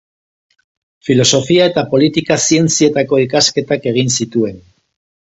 Filosofia 1.09 1.67
eta 1.71 1.83
Politika 1.91 2.37
Zientzietako 2.45 3.19
ikasketak 3.25 3.85
egin 3.93 4.09
zituen. 4.21 4.57